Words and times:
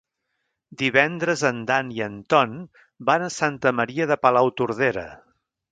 Divendres 0.81 1.43
en 1.49 1.59
Dan 1.73 1.93
i 1.97 2.03
en 2.07 2.17
Ton 2.35 2.57
van 3.11 3.27
a 3.29 3.33
Santa 3.39 3.77
Maria 3.83 4.13
de 4.15 4.23
Palautordera. 4.27 5.11